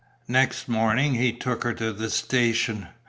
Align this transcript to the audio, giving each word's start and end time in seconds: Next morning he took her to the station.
Next 0.27 0.67
morning 0.67 1.13
he 1.13 1.31
took 1.31 1.63
her 1.63 1.73
to 1.75 1.93
the 1.93 2.09
station. 2.09 2.87